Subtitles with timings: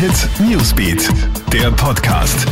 [0.00, 1.10] Hit Newsbeat,
[1.52, 2.48] der Podcast.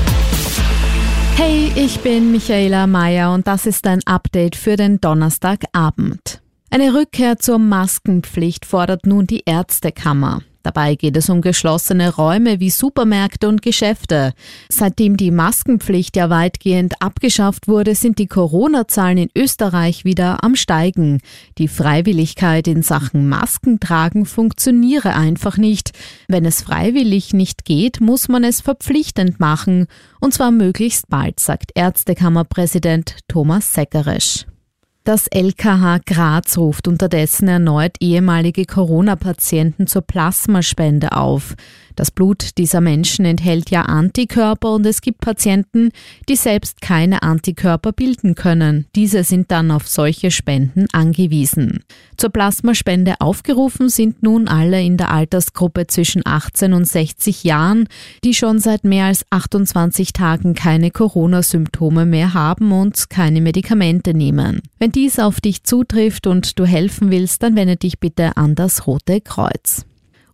[1.34, 6.42] Hey, ich bin Michaela Mayer und das ist ein Update für den Donnerstagabend.
[6.68, 10.42] Eine Rückkehr zur Maskenpflicht fordert nun die Ärztekammer.
[10.68, 14.34] Dabei geht es um geschlossene Räume wie Supermärkte und Geschäfte.
[14.68, 21.22] Seitdem die Maskenpflicht ja weitgehend abgeschafft wurde, sind die Corona-Zahlen in Österreich wieder am Steigen.
[21.56, 25.92] Die Freiwilligkeit in Sachen Maskentragen funktioniere einfach nicht.
[26.28, 29.86] Wenn es freiwillig nicht geht, muss man es verpflichtend machen.
[30.20, 34.44] Und zwar möglichst bald, sagt Ärztekammerpräsident Thomas Seckeresch.
[35.08, 41.54] Das LKH Graz ruft unterdessen erneut ehemalige Corona-Patienten zur Plasmaspende auf.
[41.98, 45.90] Das Blut dieser Menschen enthält ja Antikörper und es gibt Patienten,
[46.28, 48.86] die selbst keine Antikörper bilden können.
[48.94, 51.80] Diese sind dann auf solche Spenden angewiesen.
[52.16, 57.88] Zur Plasmaspende aufgerufen sind nun alle in der Altersgruppe zwischen 18 und 60 Jahren,
[58.22, 64.62] die schon seit mehr als 28 Tagen keine Corona-Symptome mehr haben und keine Medikamente nehmen.
[64.78, 68.86] Wenn dies auf dich zutrifft und du helfen willst, dann wende dich bitte an das
[68.86, 69.84] Rote Kreuz.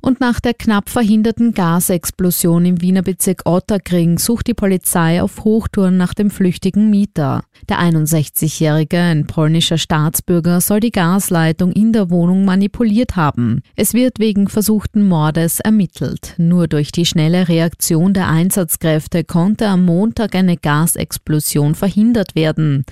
[0.05, 5.97] Und nach der knapp verhinderten Gasexplosion im Wiener Bezirk Otterkring sucht die Polizei auf Hochtouren
[5.97, 7.43] nach dem flüchtigen Mieter.
[7.71, 13.63] Der 61-Jährige, ein polnischer Staatsbürger, soll die Gasleitung in der Wohnung manipuliert haben.
[13.77, 16.35] Es wird wegen versuchten Mordes ermittelt.
[16.37, 22.85] Nur durch die schnelle Reaktion der Einsatzkräfte konnte am Montag eine Gasexplosion verhindert werden.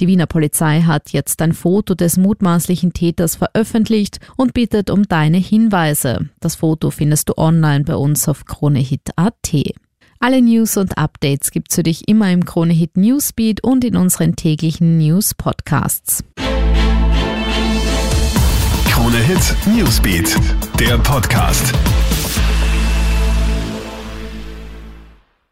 [0.00, 5.38] Die Wiener Polizei hat jetzt ein Foto des mutmaßlichen Täters veröffentlicht und bittet um deine
[5.38, 6.28] Hinweise.
[6.38, 9.52] Das Foto findest du online bei uns auf kronehit.at.
[10.20, 14.98] Alle News und Updates gibt's für dich immer im Kronehit Newsbeat und in unseren täglichen
[14.98, 16.22] News Podcasts.
[18.88, 20.36] Kronehit Newsbeat,
[20.78, 21.72] der Podcast.